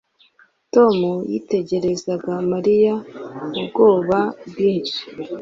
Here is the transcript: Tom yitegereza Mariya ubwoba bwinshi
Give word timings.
Tom 0.73 0.95
yitegereza 1.31 2.13
Mariya 2.51 2.93
ubwoba 3.59 4.19
bwinshi 4.49 5.01